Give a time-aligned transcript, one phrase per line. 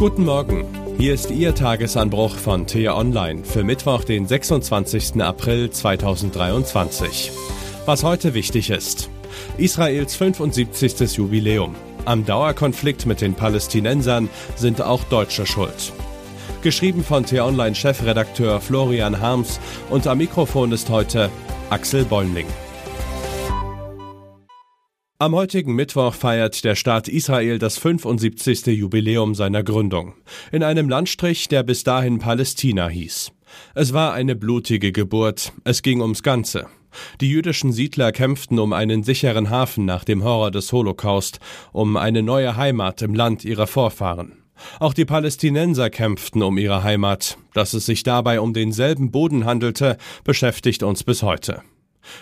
[0.00, 0.64] Guten Morgen.
[0.96, 5.20] Hier ist Ihr Tagesanbruch von T Online für Mittwoch, den 26.
[5.20, 7.30] April 2023.
[7.84, 9.10] Was heute wichtig ist.
[9.58, 11.18] Israels 75.
[11.18, 11.74] Jubiläum.
[12.06, 15.92] Am Dauerkonflikt mit den Palästinensern sind auch Deutsche schuld.
[16.62, 19.60] Geschrieben von T-Online-Chefredakteur Florian Harms
[19.90, 21.28] und am Mikrofon ist heute
[21.68, 22.46] Axel Bäumling.
[25.22, 28.68] Am heutigen Mittwoch feiert der Staat Israel das 75.
[28.68, 30.14] Jubiläum seiner Gründung,
[30.50, 33.30] in einem Landstrich, der bis dahin Palästina hieß.
[33.74, 36.68] Es war eine blutige Geburt, es ging ums Ganze.
[37.20, 41.38] Die jüdischen Siedler kämpften um einen sicheren Hafen nach dem Horror des Holocaust,
[41.72, 44.42] um eine neue Heimat im Land ihrer Vorfahren.
[44.78, 47.36] Auch die Palästinenser kämpften um ihre Heimat.
[47.52, 51.60] Dass es sich dabei um denselben Boden handelte, beschäftigt uns bis heute.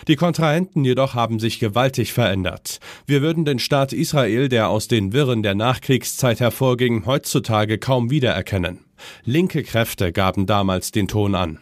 [0.07, 2.79] Die Kontrahenten jedoch haben sich gewaltig verändert.
[3.05, 8.85] Wir würden den Staat Israel, der aus den Wirren der Nachkriegszeit hervorging, heutzutage kaum wiedererkennen.
[9.23, 11.59] Linke Kräfte gaben damals den Ton an.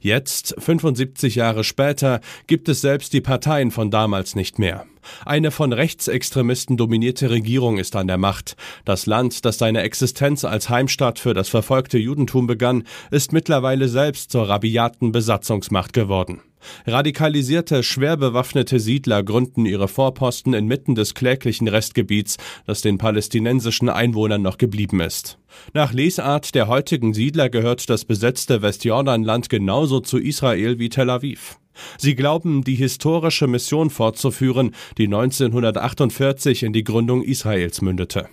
[0.00, 4.86] Jetzt, 75 Jahre später, gibt es selbst die Parteien von damals nicht mehr.
[5.24, 8.56] Eine von Rechtsextremisten dominierte Regierung ist an der Macht.
[8.84, 14.32] Das Land, das seine Existenz als Heimstatt für das verfolgte Judentum begann, ist mittlerweile selbst
[14.32, 16.42] zur rabiaten Besatzungsmacht geworden.
[16.86, 24.42] Radikalisierte, schwer bewaffnete Siedler gründen ihre Vorposten inmitten des kläglichen Restgebiets, das den palästinensischen Einwohnern
[24.42, 25.38] noch geblieben ist.
[25.72, 31.58] Nach Lesart der heutigen Siedler gehört das besetzte Westjordanland genauso zu Israel wie Tel Aviv.
[31.96, 38.28] Sie glauben, die historische Mission fortzuführen, die 1948 in die Gründung Israels mündete.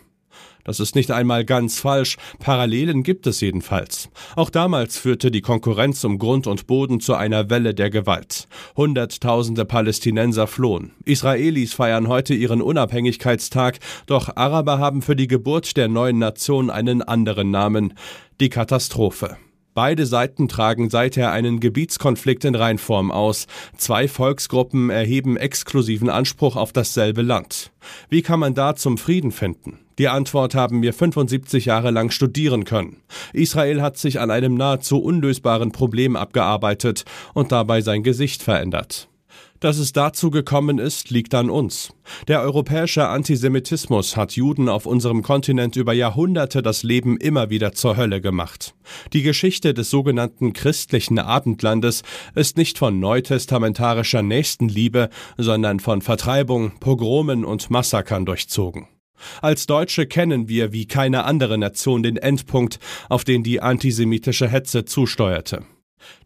[0.65, 4.09] Das ist nicht einmal ganz falsch, Parallelen gibt es jedenfalls.
[4.35, 8.47] Auch damals führte die Konkurrenz um Grund und Boden zu einer Welle der Gewalt.
[8.75, 10.91] Hunderttausende Palästinenser flohen.
[11.05, 17.03] Israelis feiern heute ihren Unabhängigkeitstag, doch Araber haben für die Geburt der neuen Nation einen
[17.03, 17.93] anderen Namen,
[18.39, 19.37] die Katastrophe.
[19.75, 23.45] Beide Seiten tragen seither einen Gebietskonflikt in Reinform aus.
[23.75, 27.71] Zwei Volksgruppen erheben exklusiven Anspruch auf dasselbe Land.
[28.07, 29.79] Wie kann man da zum Frieden finden?
[29.97, 33.01] Die Antwort haben wir 75 Jahre lang studieren können.
[33.33, 37.03] Israel hat sich an einem nahezu unlösbaren Problem abgearbeitet
[37.33, 39.09] und dabei sein Gesicht verändert.
[39.59, 41.93] Dass es dazu gekommen ist, liegt an uns.
[42.27, 47.95] Der europäische Antisemitismus hat Juden auf unserem Kontinent über Jahrhunderte das Leben immer wieder zur
[47.95, 48.75] Hölle gemacht.
[49.13, 52.03] Die Geschichte des sogenannten christlichen Abendlandes
[52.35, 58.87] ist nicht von neutestamentarischer Nächstenliebe, sondern von Vertreibung, Pogromen und Massakern durchzogen.
[59.41, 62.79] Als Deutsche kennen wir wie keine andere Nation den Endpunkt,
[63.09, 65.63] auf den die antisemitische Hetze zusteuerte.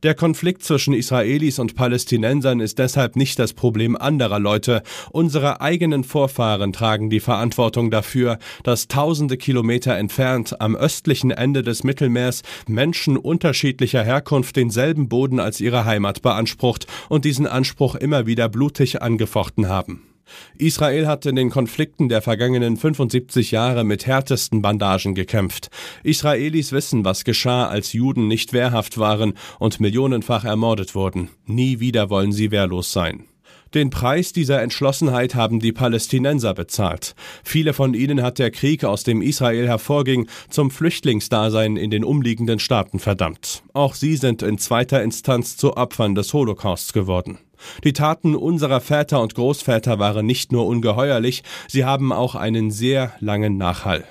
[0.04, 4.82] Der Konflikt zwischen Israelis und Palästinensern ist deshalb nicht das Problem anderer Leute.
[5.12, 11.84] Unsere eigenen Vorfahren tragen die Verantwortung dafür, dass tausende Kilometer entfernt am östlichen Ende des
[11.84, 18.48] Mittelmeers Menschen unterschiedlicher Herkunft denselben Boden als ihre Heimat beansprucht und diesen Anspruch immer wieder
[18.48, 20.09] blutig angefochten haben.
[20.58, 25.70] Israel hat in den Konflikten der vergangenen 75 Jahre mit härtesten Bandagen gekämpft.
[26.04, 31.30] Israelis wissen, was geschah, als Juden nicht wehrhaft waren und millionenfach ermordet wurden.
[31.46, 33.26] Nie wieder wollen sie wehrlos sein.
[33.74, 37.14] Den Preis dieser Entschlossenheit haben die Palästinenser bezahlt.
[37.44, 42.60] Viele von ihnen hat der Krieg, aus dem Israel hervorging, zum Flüchtlingsdasein in den umliegenden
[42.60, 43.62] Staaten verdammt.
[43.74, 47.38] Auch sie sind in zweiter Instanz zu Opfern des Holocausts geworden.
[47.84, 53.14] Die Taten unserer Väter und Großväter waren nicht nur ungeheuerlich, sie haben auch einen sehr
[53.20, 54.06] langen Nachhall.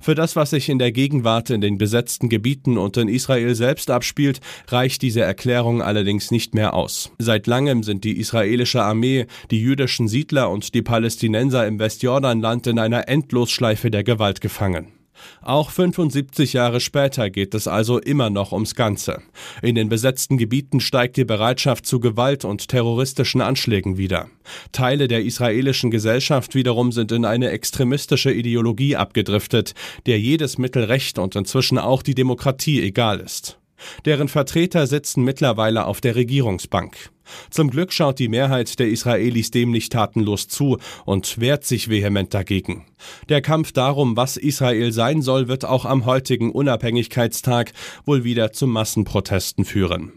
[0.00, 3.90] Für das, was sich in der Gegenwart in den besetzten Gebieten und in Israel selbst
[3.90, 7.12] abspielt, reicht diese Erklärung allerdings nicht mehr aus.
[7.18, 12.78] Seit langem sind die israelische Armee, die jüdischen Siedler und die Palästinenser im Westjordanland in
[12.78, 15.01] einer Endlosschleife der Gewalt gefangen.
[15.40, 19.22] Auch 75 Jahre später geht es also immer noch ums Ganze.
[19.60, 24.28] In den besetzten Gebieten steigt die Bereitschaft zu Gewalt und terroristischen Anschlägen wieder.
[24.72, 29.74] Teile der israelischen Gesellschaft wiederum sind in eine extremistische Ideologie abgedriftet,
[30.06, 33.58] der jedes Mittel Recht und inzwischen auch die Demokratie egal ist.
[34.04, 37.11] Deren Vertreter sitzen mittlerweile auf der Regierungsbank.
[37.50, 42.32] Zum Glück schaut die Mehrheit der Israelis dem nicht tatenlos zu und wehrt sich vehement
[42.34, 42.86] dagegen.
[43.28, 47.72] Der Kampf darum, was Israel sein soll, wird auch am heutigen Unabhängigkeitstag
[48.04, 50.12] wohl wieder zu Massenprotesten führen.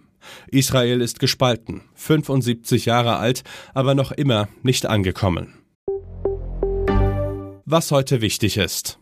[0.48, 3.44] Israel ist gespalten, 75 Jahre alt,
[3.74, 5.54] aber noch immer nicht angekommen.
[7.66, 9.00] Was heute wichtig ist.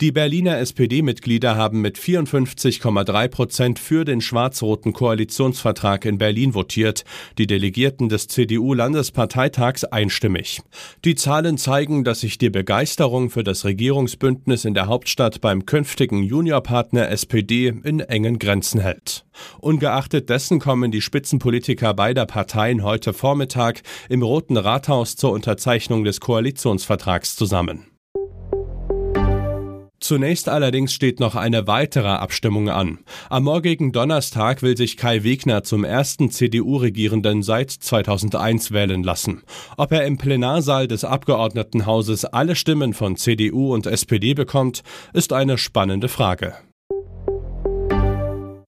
[0.00, 7.04] Die Berliner SPD-Mitglieder haben mit 54,3 Prozent für den schwarz-roten Koalitionsvertrag in Berlin votiert,
[7.38, 10.62] die Delegierten des CDU-Landesparteitags einstimmig.
[11.04, 16.24] Die Zahlen zeigen, dass sich die Begeisterung für das Regierungsbündnis in der Hauptstadt beim künftigen
[16.24, 19.24] Juniorpartner SPD in engen Grenzen hält.
[19.60, 26.18] Ungeachtet dessen kommen die Spitzenpolitiker beider Parteien heute Vormittag im Roten Rathaus zur Unterzeichnung des
[26.18, 27.93] Koalitionsvertrags zusammen.
[30.04, 32.98] Zunächst allerdings steht noch eine weitere Abstimmung an.
[33.30, 39.44] Am morgigen Donnerstag will sich Kai Wegner zum ersten CDU-Regierenden seit 2001 wählen lassen.
[39.78, 44.82] Ob er im Plenarsaal des Abgeordnetenhauses alle Stimmen von CDU und SPD bekommt,
[45.14, 46.52] ist eine spannende Frage.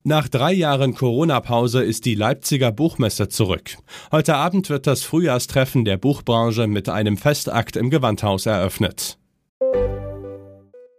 [0.04, 3.76] Nach drei Jahren Corona-Pause ist die Leipziger Buchmesse zurück.
[4.10, 9.18] Heute Abend wird das Frühjahrstreffen der Buchbranche mit einem Festakt im Gewandhaus eröffnet.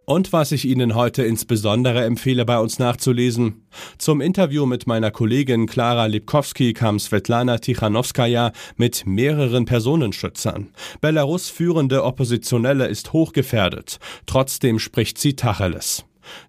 [0.09, 3.67] Und was ich Ihnen heute insbesondere empfehle, bei uns nachzulesen.
[3.97, 10.69] Zum Interview mit meiner Kollegin Klara Lipkowski kam Svetlana Tichanowskaja mit mehreren Personenschützern.
[11.01, 13.99] Belarus führende Oppositionelle ist hochgefährdet.
[14.27, 16.05] Trotzdem spricht sie Tacheles.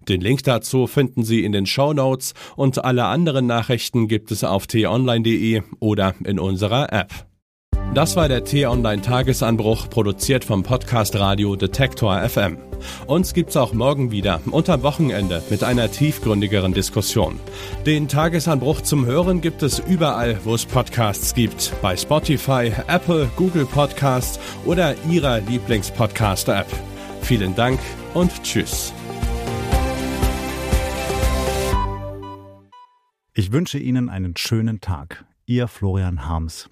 [0.07, 4.45] Den Link dazu finden Sie in den Show Notes und alle anderen Nachrichten gibt es
[4.45, 7.28] auf t-online.de oder in unserer App.
[7.95, 12.59] Das war der T-Online Tagesanbruch, produziert vom Podcast Radio Detektor FM.
[13.07, 17.39] Uns gibt's auch morgen wieder, unter Wochenende, mit einer tiefgründigeren Diskussion.
[17.87, 21.73] Den Tagesanbruch zum Hören gibt es überall, wo es Podcasts gibt.
[21.81, 26.67] Bei Spotify, Apple, Google Podcasts oder Ihrer Lieblingspodcast-App.
[27.21, 27.79] Vielen Dank
[28.13, 28.93] und Tschüss.
[33.33, 35.25] Ich wünsche Ihnen einen schönen Tag.
[35.47, 36.69] Ihr Florian Harms.